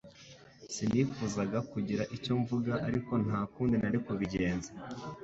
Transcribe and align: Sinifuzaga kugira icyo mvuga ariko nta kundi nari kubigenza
Sinifuzaga 0.73 1.59
kugira 1.71 2.03
icyo 2.15 2.33
mvuga 2.41 2.73
ariko 2.87 3.11
nta 3.25 3.39
kundi 3.53 3.75
nari 3.81 3.97
kubigenza 4.05 4.69